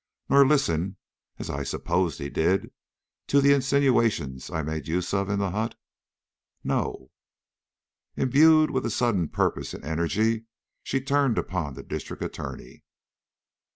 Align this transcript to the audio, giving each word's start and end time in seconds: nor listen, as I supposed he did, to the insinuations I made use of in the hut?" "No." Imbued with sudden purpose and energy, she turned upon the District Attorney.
nor 0.29 0.43
listen, 0.47 0.97
as 1.37 1.47
I 1.47 1.61
supposed 1.61 2.17
he 2.17 2.27
did, 2.27 2.71
to 3.27 3.39
the 3.39 3.53
insinuations 3.53 4.49
I 4.49 4.63
made 4.63 4.87
use 4.87 5.13
of 5.13 5.29
in 5.29 5.37
the 5.37 5.51
hut?" 5.51 5.75
"No." 6.63 7.11
Imbued 8.15 8.71
with 8.71 8.91
sudden 8.91 9.27
purpose 9.29 9.75
and 9.75 9.83
energy, 9.85 10.45
she 10.81 11.01
turned 11.01 11.37
upon 11.37 11.75
the 11.75 11.83
District 11.83 12.23
Attorney. 12.23 12.83